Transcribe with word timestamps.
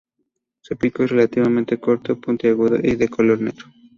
Su 0.61 0.77
pico 0.77 1.03
es 1.03 1.11
relativamente 1.11 1.79
corto, 1.79 2.19
puntiagudo 2.19 2.77
y 2.77 2.95
de 2.95 3.07
color 3.07 3.39
negro. 3.39 3.67